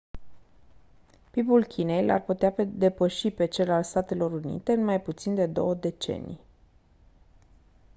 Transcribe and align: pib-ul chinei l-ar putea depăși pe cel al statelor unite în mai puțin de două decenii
pib-ul 1.31 1.65
chinei 1.67 2.03
l-ar 2.05 2.23
putea 2.23 2.55
depăși 2.67 3.29
pe 3.31 3.45
cel 3.45 3.69
al 3.71 3.83
statelor 3.83 4.31
unite 4.31 4.71
în 4.73 4.83
mai 4.83 5.01
puțin 5.01 5.35
de 5.35 5.45
două 5.45 5.73
decenii 5.73 6.39